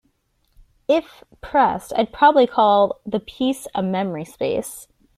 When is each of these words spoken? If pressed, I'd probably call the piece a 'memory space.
If 0.87 1.23
pressed, 1.41 1.93
I'd 1.95 2.11
probably 2.11 2.47
call 2.47 2.99
the 3.05 3.19
piece 3.19 3.67
a 3.75 3.83
'memory 3.83 4.25
space. 4.25 4.87